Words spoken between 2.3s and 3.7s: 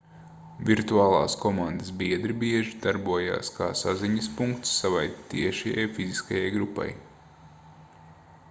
bieži darbojas kā